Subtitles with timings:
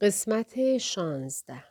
[0.00, 1.64] قسمت شانزده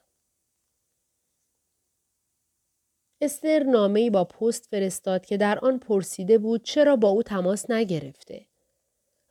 [3.22, 8.48] استر نامه با پست فرستاد که در آن پرسیده بود چرا با او تماس نگرفته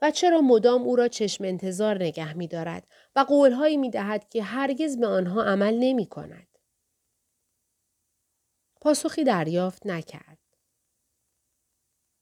[0.03, 4.43] و چرا مدام او را چشم انتظار نگه می دارد و قولهایی می دهد که
[4.43, 6.59] هرگز به آنها عمل نمی کند.
[8.81, 10.44] پاسخی دریافت نکرد.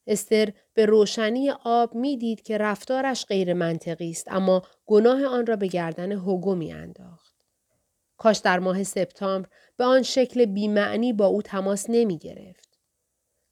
[0.07, 5.67] استر به روشنی آب می‌دید که رفتارش غیر منطقی است اما گناه آن را به
[5.67, 7.35] گردن هوگو می انداخت.
[8.17, 12.79] کاش در ماه سپتامبر به آن شکل بیمعنی با او تماس نمی گرفت.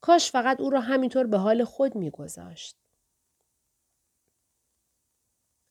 [0.01, 2.77] کاش فقط او را همینطور به حال خود می گذاشت.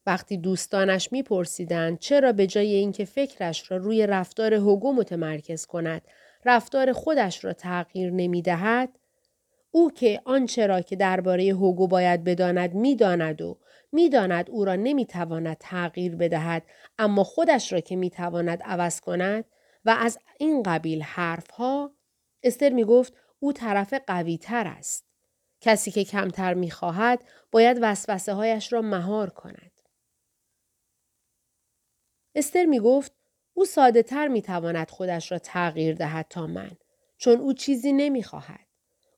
[0.06, 6.02] وقتی دوستانش میپرسیدند چرا به جای اینکه فکرش را روی رفتار هوگو متمرکز کند
[6.46, 9.00] رفتار خودش را تغییر نمی دهد
[9.72, 13.60] او که آنچه را که درباره هوگو باید بداند می‌داند و
[13.92, 16.64] می‌داند او را نمی‌تواند تغییر بدهد
[16.98, 19.46] اما خودش را که می‌تواند عوض کند
[19.86, 21.92] و از این قبیل حرفها
[22.44, 25.06] استر می گفت او طرف قوی تر است.
[25.62, 29.72] کسی که کمتر می‌خواهد باید وسوسه هایش را مهار کند.
[32.36, 33.14] استر می گفت
[33.54, 36.72] او ساده تر می تواند خودش را تغییر دهد تا من
[37.18, 38.69] چون او چیزی نمی خواهد.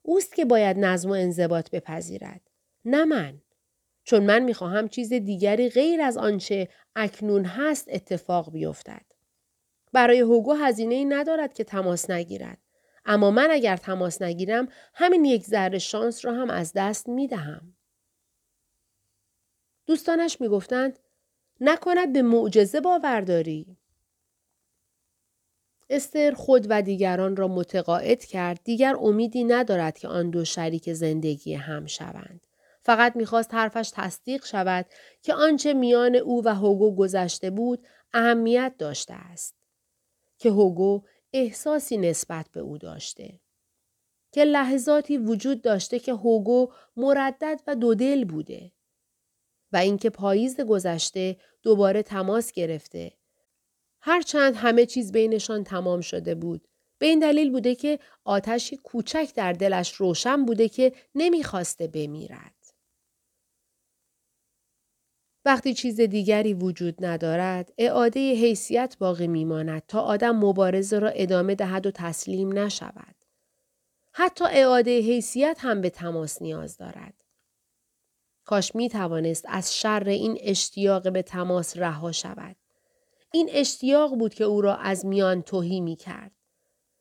[0.02, 2.40] اوست که باید نظم و انضباط بپذیرد.
[2.84, 3.40] نه من.
[4.04, 9.04] چون من می خواهم چیز دیگری غیر از آنچه اکنون هست اتفاق بیفتد.
[9.92, 12.58] برای هوگو هزینه ای ندارد که تماس نگیرد.
[13.04, 17.76] اما من اگر تماس نگیرم همین یک ذره شانس را هم از دست می دهم.
[19.86, 20.98] دوستانش می گفتند
[21.60, 23.76] نکند به معجزه باور داری.
[25.92, 31.54] استر خود و دیگران را متقاعد کرد دیگر امیدی ندارد که آن دو شریک زندگی
[31.54, 32.46] هم شوند.
[32.82, 34.86] فقط می‌خواست حرفش تصدیق شود
[35.22, 39.54] که آنچه میان او و هوگو گذشته بود اهمیت داشته است.
[40.38, 43.40] که هوگو احساسی نسبت به او داشته.
[44.32, 48.72] که لحظاتی وجود داشته که هوگو مردد و دودل بوده.
[49.72, 53.12] و اینکه پاییز گذشته دوباره تماس گرفته.
[54.02, 56.68] هرچند همه چیز بینشان تمام شده بود.
[56.98, 62.74] به این دلیل بوده که آتشی کوچک در دلش روشن بوده که نمی‌خواسته بمیرد.
[65.44, 71.86] وقتی چیز دیگری وجود ندارد، اعاده حیثیت باقی میماند تا آدم مبارزه را ادامه دهد
[71.86, 73.14] و تسلیم نشود.
[74.12, 77.14] حتی اعاده حیثیت هم به تماس نیاز دارد.
[78.44, 82.56] کاش می توانست از شر این اشتیاق به تماس رها شود.
[83.34, 86.32] این اشتیاق بود که او را از میان توهی می کرد.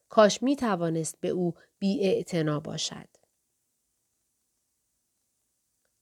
[0.10, 2.26] کاش می توانست به او بی
[2.64, 3.08] باشد.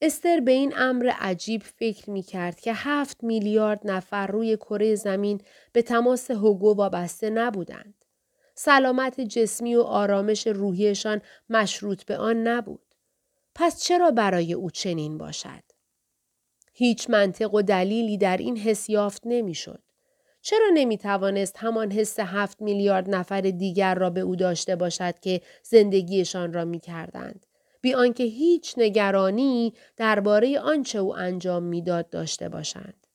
[0.01, 5.41] استر به این امر عجیب فکر می کرد که هفت میلیارد نفر روی کره زمین
[5.73, 8.05] به تماس هوگو وابسته نبودند.
[8.55, 12.95] سلامت جسمی و آرامش روحیشان مشروط به آن نبود.
[13.55, 15.63] پس چرا برای او چنین باشد؟
[16.73, 19.88] هیچ منطق و دلیلی در این حس یافت نمی‌شد.
[20.49, 25.41] چرا نمی توانست همان حس هفت میلیارد نفر دیگر را به او داشته باشد که
[25.63, 27.45] زندگیشان را می کردند؟
[27.81, 33.07] بی آنکه هیچ نگرانی درباره آنچه او انجام می‌داد داشته باشند.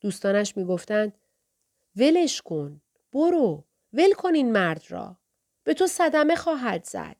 [0.00, 1.18] دوستانش می‌گفتند
[1.96, 2.80] ولش کن
[3.12, 5.16] برو ول کن این مرد را
[5.64, 7.16] به تو صدمه خواهد زد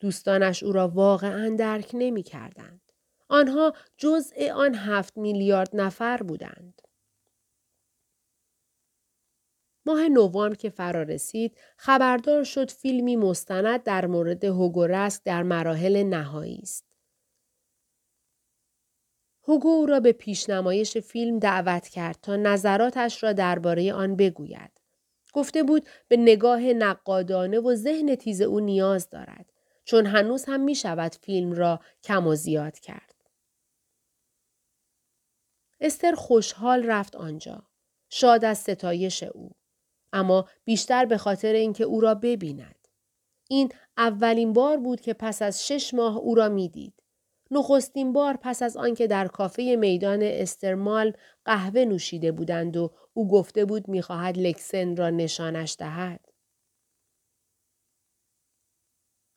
[0.00, 2.87] دوستانش او را واقعا درک نمی کردند.
[3.28, 6.82] آنها جزء آن هفت میلیارد نفر بودند.
[9.86, 16.60] ماه نوامبر که فرا رسید خبردار شد فیلمی مستند در مورد هوگورسک در مراحل نهایی
[16.62, 16.84] است.
[19.48, 24.70] هوگو او را به پیشنمایش فیلم دعوت کرد تا نظراتش را درباره آن بگوید.
[25.32, 29.52] گفته بود به نگاه نقادانه و ذهن تیز او نیاز دارد.
[29.84, 33.07] چون هنوز هم می شود فیلم را کم و زیاد کرد.
[35.80, 37.62] استر خوشحال رفت آنجا.
[38.10, 39.50] شاد از ستایش او.
[40.12, 42.88] اما بیشتر به خاطر اینکه او را ببیند.
[43.50, 46.94] این اولین بار بود که پس از شش ماه او را می‌دید.
[47.50, 51.12] نخستین بار پس از آنکه در کافه میدان استرمال
[51.44, 56.28] قهوه نوشیده بودند و او گفته بود می‌خواهد لکسن را نشانش دهد.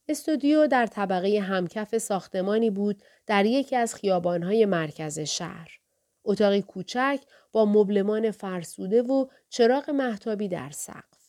[0.10, 5.81] استودیو در طبقه همکف ساختمانی بود در یکی از خیابانهای مرکز شهر.
[6.25, 7.19] اتاقی کوچک
[7.51, 11.21] با مبلمان فرسوده و چراغ محتابی در سقف.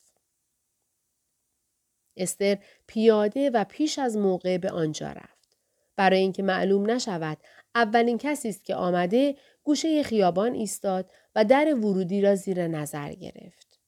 [2.16, 5.58] استر پیاده و پیش از موقع به آنجا رفت.
[5.96, 7.38] برای اینکه معلوم نشود
[7.74, 13.80] اولین کسی است که آمده گوشه خیابان ایستاد و در ورودی را زیر نظر گرفت.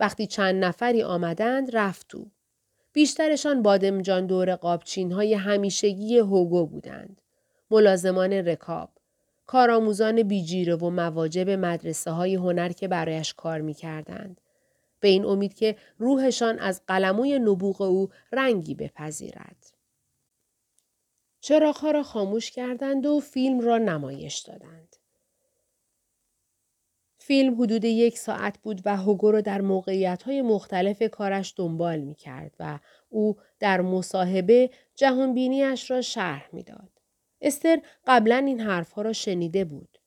[0.00, 2.30] وقتی چند نفری آمدند رفت تو.
[2.92, 7.20] بیشترشان بادمجان دور قابچین های همیشگی هوگو بودند.
[7.70, 8.90] ملازمان رکاب.
[9.50, 14.40] کارآموزان بیجیره و مواجب مدرسه های هنر که برایش کار می کردند.
[15.00, 19.72] به این امید که روحشان از قلموی نبوغ او رنگی بپذیرد.
[21.40, 24.96] چراغها را خاموش کردند و فیلم را نمایش دادند.
[27.18, 32.14] فیلم حدود یک ساعت بود و هوگو را در موقعیت های مختلف کارش دنبال می
[32.14, 36.99] کرد و او در مصاحبه جهانبینیش را شرح می‌داد.
[37.40, 39.98] استر قبلا این حرفها را شنیده بود.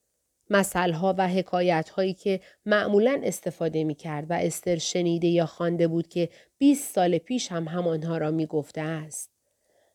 [0.49, 6.07] مسئله و حکایت هایی که معمولا استفاده می کرد و استر شنیده یا خوانده بود
[6.07, 9.31] که 20 سال پیش هم همانها را می گفته است.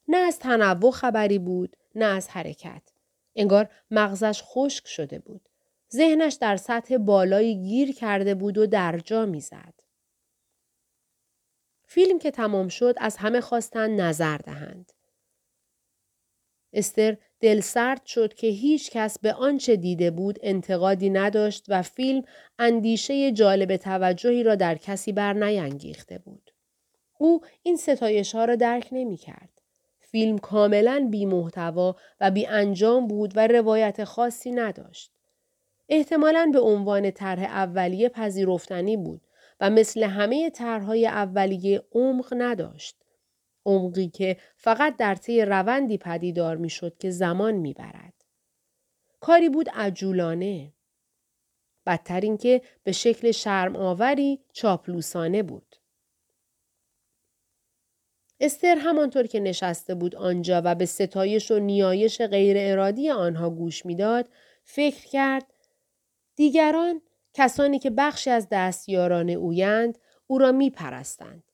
[0.09, 2.83] نه از تنوع خبری بود نه از حرکت.
[3.37, 5.49] انگار مغزش خشک شده بود.
[5.93, 9.75] ذهنش در سطح بالایی گیر کرده بود و در جا می‌زد.
[11.85, 14.93] فیلم که تمام شد از همه خواستند نظر دهند.
[16.73, 22.23] استر دل سرد شد که هیچ کس به آنچه دیده بود انتقادی نداشت و فیلم
[22.59, 26.51] اندیشه جالب توجهی را در کسی بر نینگیخته بود.
[27.19, 29.63] او این ستایش ها را درک نمی کرد.
[30.01, 35.13] فیلم کاملا بی محتوا و بی انجام بود و روایت خاصی نداشت.
[35.89, 39.21] احتمالا به عنوان طرح اولیه پذیرفتنی بود
[39.61, 42.97] و مثل همه طرحهای اولیه عمق نداشت.
[43.69, 48.25] عمقی که فقط در طی روندی پدیدار می‌شد که زمان می‌برد.
[49.21, 50.73] کاری بود عجولانه.
[51.87, 55.77] بدتر اینکه به شکل شرم آوری چاپلوسانه بود.
[58.41, 63.87] استر همانطور که نشسته بود آنجا و به ستایش و نیایش غیر ارادی آنها گوش
[63.87, 64.29] می‌داد
[64.65, 65.47] فکر کرد
[66.37, 67.03] دیگران
[67.35, 71.48] کسانی که بخشی از دستیاران اویند او را می پرستند.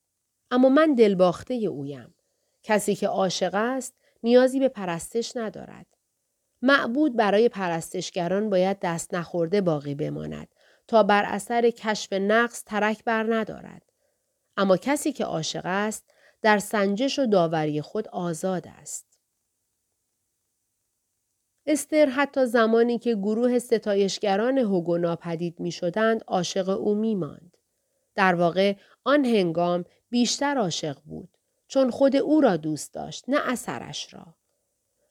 [0.55, 2.15] اما من دلباخته اویم.
[2.63, 5.87] کسی که عاشق است نیازی به پرستش ندارد.
[6.63, 10.49] معبود برای پرستشگران باید دست نخورده باقی بماند
[10.89, 13.83] تا بر اثر کشف نقص ترک بر ندارد.
[14.57, 16.05] اما کسی که عاشق است
[16.43, 19.07] در سنجش و داوری خود آزاد است.
[21.67, 27.57] استر حتی زمانی که گروه ستایشگران هوگو ناپدید می شدند عاشق او می ماند.
[28.15, 28.75] در واقع
[29.05, 29.85] آن هنگام
[30.15, 31.39] بیشتر عاشق بود
[31.69, 34.35] چون خود او را دوست داشت نه اثرش را.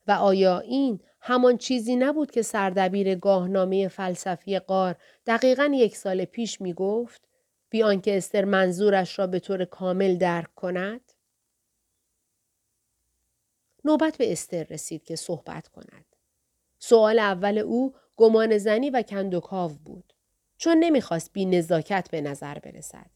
[0.08, 4.96] و آیا این همان چیزی نبود که سردبیر گاهنامه فلسفی قار
[5.26, 7.22] دقیقا یک سال پیش می گفت؟
[7.70, 11.12] بی آنکه استر منظورش را به طور کامل درک کند؟
[13.86, 16.06] نوبت به استر رسید که صحبت کند.
[16.80, 20.14] سوال اول او گمان زنی و کندوکاو بود.
[20.58, 23.10] چون نمی‌خواست بی نزاکت به نظر برسد.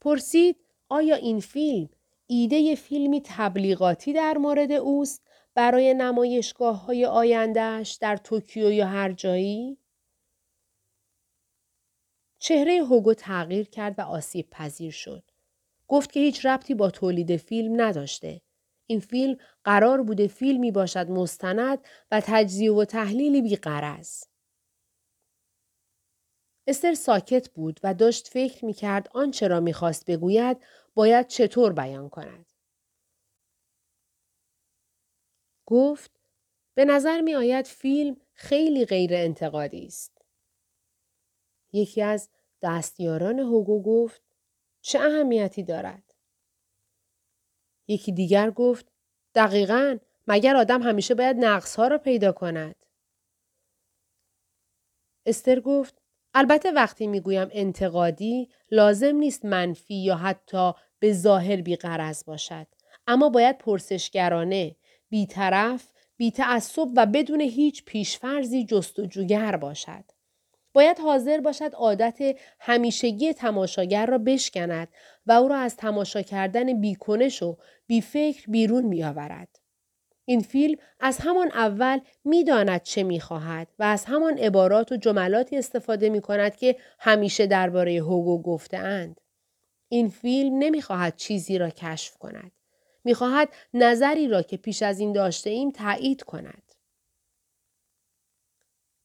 [0.00, 0.61] پرسید
[0.92, 1.88] آیا این فیلم
[2.26, 5.22] ایده فیلمی تبلیغاتی در مورد اوست
[5.54, 9.78] برای نمایشگاه های آیندهش در توکیو یا هر جایی؟
[12.38, 15.22] چهره هوگو تغییر کرد و آسیب پذیر شد.
[15.88, 18.40] گفت که هیچ ربطی با تولید فیلم نداشته.
[18.86, 21.78] این فیلم قرار بوده فیلمی باشد مستند
[22.10, 24.24] و تجزیه و تحلیلی بیقرز.
[26.66, 30.56] استر ساکت بود و داشت فکر می کرد آنچه را می‌خواست بگوید
[30.94, 32.52] باید چطور بیان کند.
[35.66, 36.20] گفت
[36.74, 40.22] به نظر می آید فیلم خیلی غیر انتقادی است.
[41.72, 42.28] یکی از
[42.62, 44.22] دستیاران هوگو گفت
[44.80, 46.14] چه اهمیتی دارد؟
[47.88, 48.92] یکی دیگر گفت
[49.34, 52.86] دقیقا مگر آدم همیشه باید نقص ها را پیدا کند.
[55.26, 56.01] استر گفت
[56.34, 62.66] البته وقتی می‌گویم انتقادی لازم نیست منفی یا حتی به ظاهر بیقرض باشد.
[63.06, 64.76] اما باید پرسشگرانه،
[65.08, 70.04] بیطرف، بیتعصب و بدون هیچ پیشفرزی جستجوگر باشد.
[70.72, 72.18] باید حاضر باشد عادت
[72.60, 74.88] همیشگی تماشاگر را بشکند
[75.26, 79.61] و او را از تماشا کردن بیکنش و بیفکر بیرون بیاورد.
[80.24, 86.08] این فیلم از همان اول می‌داند چه می‌خواهد و از همان عبارات و جملاتی استفاده
[86.08, 89.20] می کند که همیشه درباره هوگو گفته اند.
[89.88, 92.52] این فیلم نمی‌خواهد چیزی را کشف کند.
[93.04, 96.62] می‌خواهد نظری را که پیش از این داشته ایم تایید کند.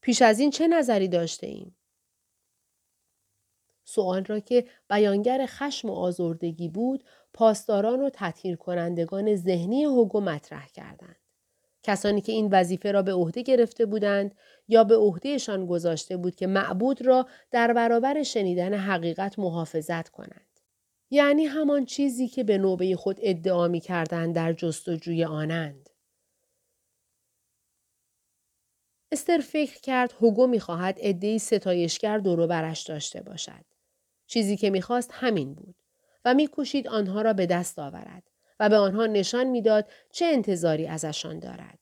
[0.00, 1.76] پیش از این چه نظری داشته ایم؟
[3.84, 10.66] سوال را که بیانگر خشم و آزردگی بود پاسداران و تطهیر کنندگان ذهنی هوگو مطرح
[10.66, 11.16] کردند.
[11.82, 14.34] کسانی که این وظیفه را به عهده گرفته بودند
[14.68, 20.60] یا به عهدهشان گذاشته بود که معبود را در برابر شنیدن حقیقت محافظت کنند.
[21.10, 25.90] یعنی همان چیزی که به نوبه خود ادعا می کردند در جستجوی آنند.
[29.12, 33.64] استر فکر کرد هوگو می‌خواهد عدهای ستایشگر دورو برش داشته باشد.
[34.26, 35.74] چیزی که می‌خواست همین بود
[36.24, 38.22] و میکوشید آنها را به دست آورد
[38.60, 41.78] و به آنها نشان می‌داد چه انتظاری ازشان دارد.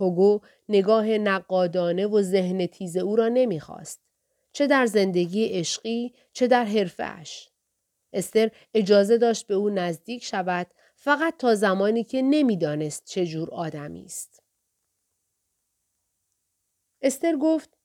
[0.00, 4.00] هوگو نگاه نقادانه و ذهن تیز او را نمی‌خواست.
[4.52, 7.48] چه در زندگی عشقی چه در حرفش.
[8.12, 10.66] استر اجازه داشت به او نزدیک شود
[10.96, 14.42] فقط تا زمانی که نمی‌دانست چه جور آدمی است.
[17.02, 17.78] استر گفت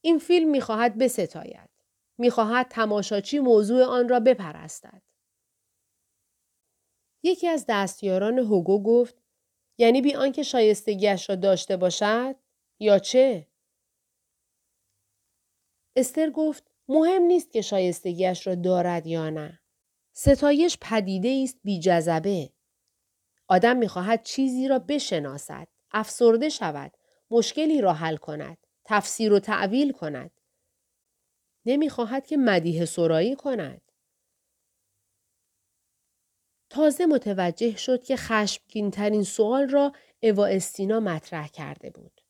[0.00, 1.75] این فیلم می‌خواهد بستاید.
[2.18, 5.02] می‌خواهد تماشاچی موضوع آن را بپرستد.
[7.22, 9.22] یکی از دستیاران هوگو گفت
[9.78, 12.36] یعنی بی آنکه شایستگیش را داشته باشد
[12.80, 13.48] یا چه؟
[15.96, 19.60] استر گفت مهم نیست که شایستگیش را دارد یا نه.
[20.12, 22.52] ستایش پدیده است بی جذبه.
[23.48, 26.92] آدم می‌خواهد چیزی را بشناسد، افسرده شود،
[27.30, 30.35] مشکلی را حل کند، تفسیر و تعویل کند.
[31.66, 33.80] نمی‌خواهد که مدیه سرایی کند.
[36.70, 39.92] تازه متوجه شد که خشمگین ترین سوال را
[40.22, 42.20] اوا استینا مطرح کرده بود.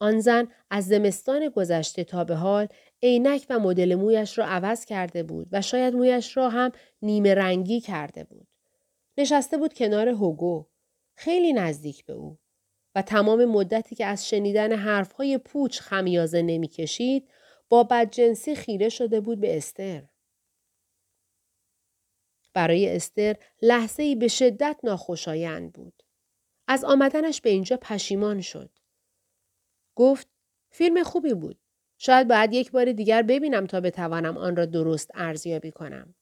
[0.00, 2.68] آن زن از زمستان گذشته تا به حال
[3.02, 6.72] عینک و مدل مویش را عوض کرده بود و شاید مویش را هم
[7.02, 8.48] نیمه رنگی کرده بود.
[9.18, 10.66] نشسته بود کنار هوگو.
[11.16, 12.38] خیلی نزدیک به او.
[12.94, 17.28] و تمام مدتی که از شنیدن حرفهای پوچ خمیازه نمی‌کشید
[17.68, 20.08] با بدجنسی خیره شده بود به استر.
[22.54, 26.02] برای استر لحظه ای به شدت ناخوشایند بود.
[26.68, 28.70] از آمدنش به اینجا پشیمان شد.
[29.94, 30.28] گفت
[30.70, 31.58] فیلم خوبی بود.
[31.98, 36.14] شاید باید یک بار دیگر ببینم تا بتوانم آن را درست ارزیابی کنم.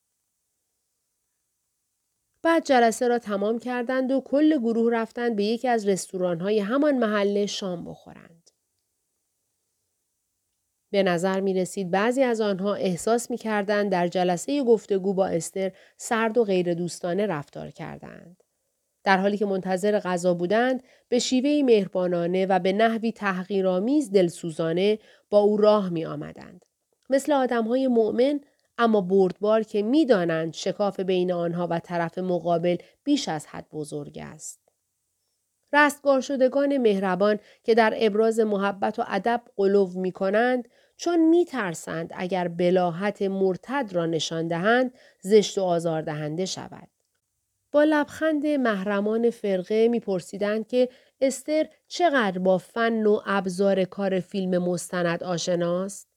[2.43, 6.99] بعد جلسه را تمام کردند و کل گروه رفتند به یکی از رستوران های همان
[6.99, 8.46] محله شام بخورند.
[10.97, 15.73] به نظر می رسید بعضی از آنها احساس می کردند در جلسه گفتگو با استر
[15.97, 18.43] سرد و غیر دوستانه رفتار کردند.
[19.05, 24.99] در حالی که منتظر غذا بودند به شیوهی مهربانانه و به نحوی تحقیرآمیز دلسوزانه
[25.31, 26.65] با او راه می آمدند.
[27.11, 28.41] مثل آدم های مؤمن
[28.79, 34.67] اما بردبار که می‌دانند شکاف بین آنها و طرف مقابل بیش از حد بزرگ است.
[35.73, 42.11] رستگار شدگان مهربان که در ابراز محبت و ادب قلوب می کنند چون می ترسند
[42.15, 46.89] اگر بلاحت مرتد را نشان دهند زشت و آزاردهنده شود.
[47.73, 50.89] با لبخند محرمان فرقه میپرسیدند که
[51.21, 56.09] استر چقدر با فن و ابزار کار فیلم مستند آشناست؟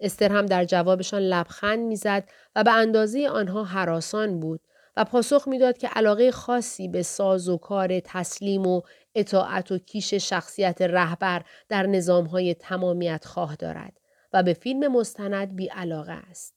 [0.00, 4.60] استر هم در جوابشان لبخند می‌زد و به اندازه آنها حراسان بود
[4.96, 8.82] و پاسخ می‌داد که علاقه خاصی به ساز و کار تسلیم و
[9.14, 14.00] اطاعت و کیش شخصیت رهبر در نظامهای تمامیت خواه دارد
[14.32, 16.54] و به فیلم مستند بی علاقه است.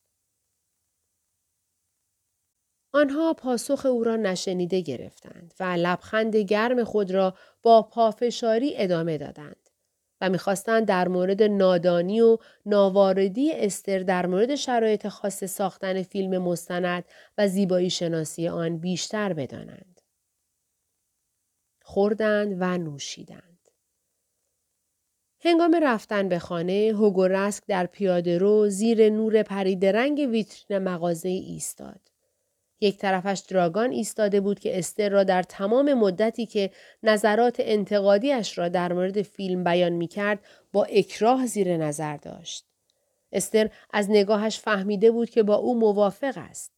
[2.94, 7.34] آنها پاسخ او را نشنیده گرفتند و لبخند گرم خود را
[7.64, 9.70] با پافشاری ادامه دادند
[10.22, 17.04] و می‌خواستند در مورد نادانی و ناواردی استر در مورد شرایط خاص ساختن فیلم مستند
[17.38, 19.95] و زیبایی شناسی آن بیشتر بدانند.
[21.88, 23.70] خوردند و نوشیدند.
[25.39, 31.30] هنگام رفتن به خانه، هوگو رسک در پیاده رو زیر نور پرید رنگ ویترین مغازه
[31.30, 32.00] ایستاد.
[32.82, 36.72] یک طرفش دراگان ایستاده بود که استر را در تمام مدتی که
[37.04, 40.39] نظرات انتقادیش را در مورد فیلم بیان می کرد
[40.74, 42.65] با اکراه زیر نظر داشت.
[43.32, 46.72] استر از نگاهش فهمیده بود که با او موافق است.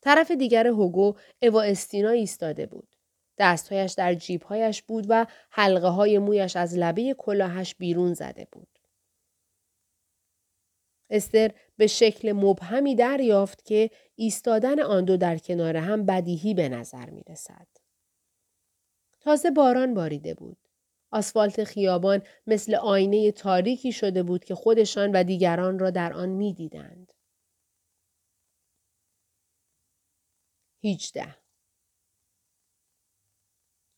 [0.00, 2.93] طرف دیگر هوگو اوا استینا ایستاده بود.
[3.38, 8.78] دستهایش در جیبهایش بود و حلقه های مویش از لبه کلاهش بیرون زده بود.
[11.10, 17.10] استر به شکل مبهمی دریافت که ایستادن آن دو در کنار هم بدیهی به نظر
[17.10, 17.66] می رسد.
[19.20, 20.56] تازه باران باریده بود.
[21.10, 26.54] آسفالت خیابان مثل آینه تاریکی شده بود که خودشان و دیگران را در آن می
[26.54, 27.12] دیدند.
[30.84, 31.43] 18.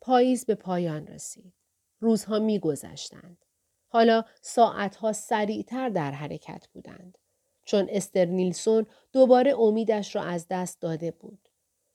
[0.06, 1.54] پاییز به پایان رسید.
[2.00, 3.44] روزها میگذشتند.
[3.88, 7.18] حالا ساعتها سریعتر در حرکت بودند.
[7.64, 11.48] چون استر نیلسون دوباره امیدش را از دست داده بود.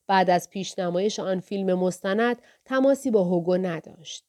[0.08, 4.26] بعد از پیشنمایش آن فیلم مستند تماسی با هوگو نداشت.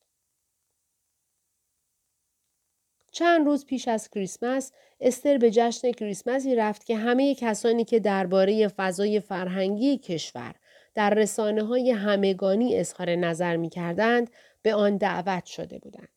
[3.12, 8.69] چند روز پیش از کریسمس استر به جشن کریسمسی رفت که همه کسانی که درباره
[8.69, 10.55] فضای فرهنگی کشور
[10.95, 14.31] در رسانه های همگانی اظهار نظر می کردند
[14.63, 16.09] به آن دعوت شده بودند.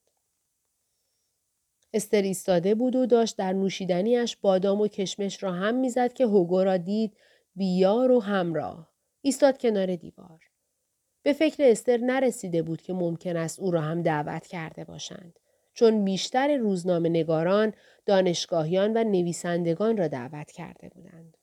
[1.93, 6.63] استر ایستاده بود و داشت در نوشیدنیش بادام و کشمش را هم می‌زد که هوگو
[6.63, 7.17] را دید
[7.55, 8.91] بیار و همراه.
[9.21, 10.39] ایستاد کنار دیوار.
[11.23, 15.39] به فکر استر نرسیده بود که ممکن است او را هم دعوت کرده باشند.
[15.73, 17.73] چون بیشتر روزنامه نگاران،
[18.05, 21.37] دانشگاهیان و نویسندگان را دعوت کرده بودند.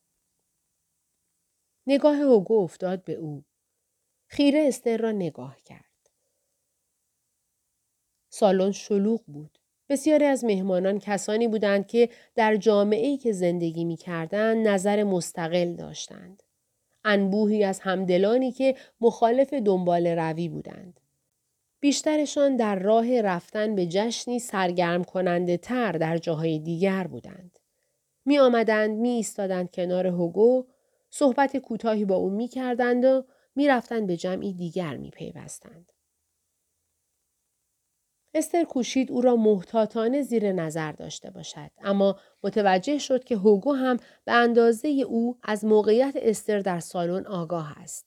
[1.87, 3.45] نگاه هوگو افتاد به او.
[4.27, 6.11] خیره استر را نگاه کرد.
[8.29, 9.59] سالن شلوغ بود.
[9.89, 16.43] بسیاری از مهمانان کسانی بودند که در جامعه که زندگی می کردن نظر مستقل داشتند.
[17.05, 21.01] انبوهی از همدلانی که مخالف دنبال روی بودند.
[21.81, 27.59] بیشترشان در راه رفتن به جشنی سرگرم کننده تر در جاهای دیگر بودند.
[28.25, 30.67] می آمدند می ایستادند کنار هوگو
[31.15, 33.25] صحبت کوتاهی با او می کردند و
[33.57, 35.93] می رفتند به جمعی دیگر می پیوستند.
[38.35, 43.97] استر کوشید او را محتاطانه زیر نظر داشته باشد اما متوجه شد که هوگو هم
[44.25, 48.07] به اندازه او از موقعیت استر در سالن آگاه است.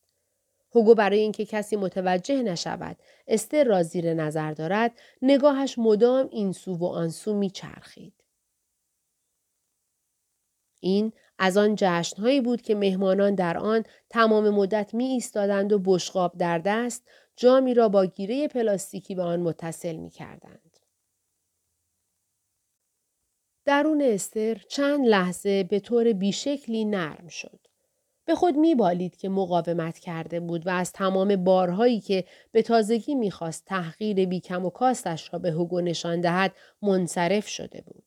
[0.76, 2.98] هوگو برای اینکه کسی متوجه نشود
[3.28, 8.14] استر را زیر نظر دارد نگاهش مدام این سو و آن سو میچرخید
[10.80, 16.38] این از آن جشنهایی بود که مهمانان در آن تمام مدت می ایستادند و بشقاب
[16.38, 20.80] در دست جامی را با گیره پلاستیکی به آن متصل می کردند.
[23.66, 27.60] درون استر چند لحظه به طور بیشکلی نرم شد.
[28.26, 33.66] به خود میبالید که مقاومت کرده بود و از تمام بارهایی که به تازگی می‌خواست
[33.66, 38.05] تحقیر بیکم و کاستش را به هوگو نشان دهد منصرف شده بود.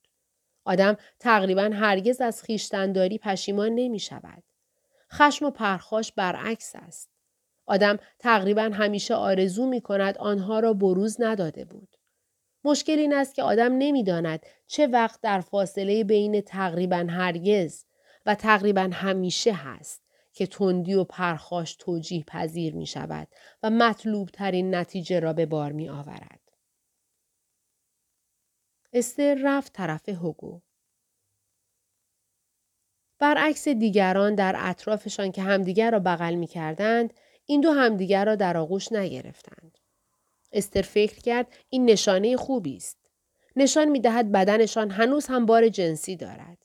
[0.69, 4.43] آدم تقریبا هرگز از خیشتنداری پشیمان نمی شود.
[5.13, 7.11] خشم و پرخاش برعکس است.
[7.67, 11.89] آدم تقریبا همیشه آرزو می کند آنها را بروز نداده بود.
[12.65, 17.85] مشکل این است که آدم نمی‌داند چه وقت در فاصله بین تقریبا هرگز
[18.27, 23.29] و تقریبا همیشه هست که تندی و پرخاش توجیه پذیر می شود
[23.63, 26.41] و مطلوب ترین نتیجه را به بار می آورد.
[28.93, 30.61] استر رفت طرف هوگو.
[33.19, 37.15] برعکس دیگران در اطرافشان که همدیگر را بغل می کردند،
[37.47, 39.79] این دو همدیگر را در آغوش نگرفتند.
[40.53, 42.99] استر فکر کرد این نشانه خوبی است.
[43.57, 46.59] نشان می دهد بدنشان هنوز هم بار جنسی دارد.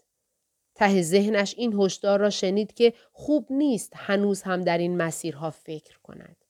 [0.75, 5.99] ته ذهنش این هشدار را شنید که خوب نیست هنوز هم در این مسیرها فکر
[5.99, 6.45] کند.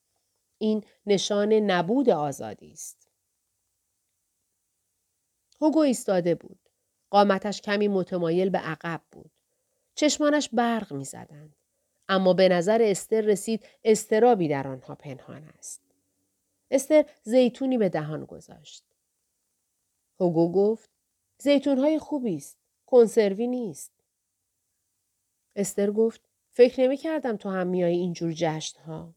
[0.57, 3.09] این نشان نبود آزادی است.
[5.61, 6.59] هوگو ایستاده بود.
[7.09, 9.33] قامتش کمی متمایل به عقب بود.
[9.95, 11.56] چشمانش برق می زدند.
[12.10, 15.82] اما به نظر استر رسید استرابی در آنها پنهان است.
[16.71, 18.84] استر زیتونی به دهان گذاشت.
[20.19, 20.89] هوگو گفت
[21.38, 22.58] زیتونهای خوبی است.
[22.86, 23.91] کنسروی نیست.
[25.56, 29.15] استر گفت فکر نمی کردم تو هم میایی اینجور جشن ها.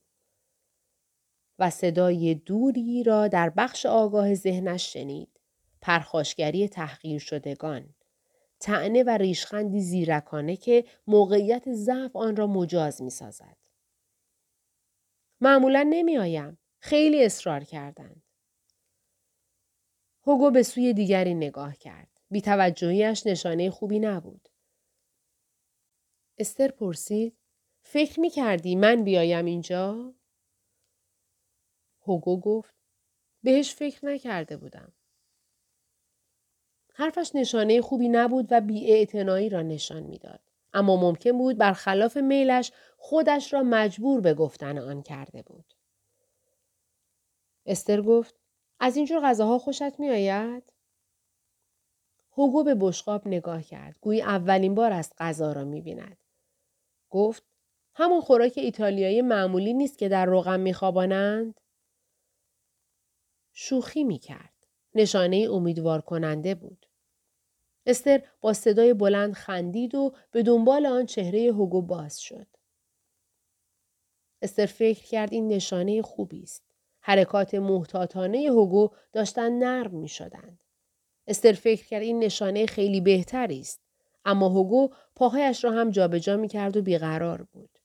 [1.58, 5.40] و صدای دوری را در بخش آگاه ذهنش شنید.
[5.80, 7.94] پرخاشگری تحقیر شدگان.
[8.60, 13.56] تعنه و ریشخندی زیرکانه که موقعیت ضعف آن را مجاز می سازد.
[15.40, 16.58] معمولا نمی آیم.
[16.78, 18.22] خیلی اصرار کردند.
[20.26, 22.20] هوگو به سوی دیگری نگاه کرد.
[22.30, 24.48] بی توجهیش نشانه خوبی نبود.
[26.38, 27.36] استر پرسید
[27.82, 30.14] فکر می کردی من بیایم اینجا؟
[32.02, 32.74] هوگو گفت
[33.42, 34.92] بهش فکر نکرده بودم.
[36.98, 40.40] حرفش نشانه خوبی نبود و بیاعتنایی را نشان می‌داد.
[40.72, 45.74] اما ممکن بود برخلاف میلش خودش را مجبور به گفتن آن کرده بود.
[47.66, 48.34] استر گفت
[48.80, 50.72] از اینجور غذاها خوشت میآید؟
[52.32, 53.96] هوگو به بشقاب نگاه کرد.
[54.00, 56.16] گویی اولین بار است غذا را می بیند.
[57.10, 57.42] گفت
[57.94, 61.60] همون خوراک ایتالیایی معمولی نیست که در روغم میخوابانند؟
[63.52, 64.55] شوخی می‌کرد.
[64.96, 66.86] نشانه امیدوار کننده بود.
[67.86, 72.46] استر با صدای بلند خندید و به دنبال آن چهره هوگو باز شد.
[74.42, 76.64] استر فکر کرد این نشانه خوبی است.
[77.00, 80.64] حرکات محتاطانه هوگو داشتن نرم می شدند.
[81.26, 83.80] استر فکر کرد این نشانه خیلی بهتری است.
[84.24, 87.78] اما هوگو پاهایش را هم جابجا می کرد و بیقرار بود.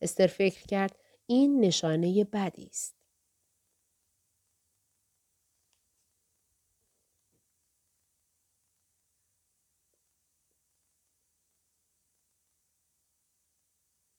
[0.00, 2.97] استر فکر کرد این نشانه بدی است.